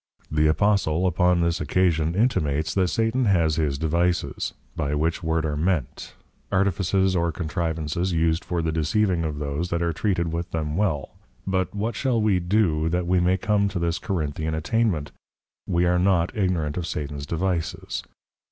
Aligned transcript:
The 0.31 0.47
Apostle 0.47 1.05
upon 1.05 1.41
this 1.41 1.61
Occasion, 1.61 2.15
intimates, 2.15 2.73
That 2.73 2.87
Satan 2.87 3.25
has 3.25 3.57
his 3.57 3.77
Devices; 3.77 4.55
by 4.75 4.95
which 4.95 5.21
word 5.21 5.45
are 5.45 5.55
meant, 5.55 6.15
Artifices 6.51 7.15
or 7.15 7.31
Contrivances 7.31 8.11
used 8.11 8.43
for 8.43 8.63
the 8.63 8.71
Deceiving 8.71 9.23
of 9.23 9.37
those 9.37 9.69
that 9.69 9.83
are 9.83 9.93
Treated 9.93 10.33
with 10.33 10.49
them 10.49 10.75
well, 10.75 11.11
But 11.45 11.75
what 11.75 11.95
shall 11.95 12.19
we 12.19 12.39
do 12.39 12.89
that 12.89 13.05
we 13.05 13.19
may 13.19 13.37
come 13.37 13.67
to 13.67 13.77
this 13.77 13.99
Corinthian 13.99 14.55
Attainment, 14.55 15.11
_We 15.69 15.87
are 15.87 15.99
not 15.99 16.35
Ignorant 16.35 16.77
of 16.77 16.87
Satan's 16.87 17.27
Devices? 17.27 18.01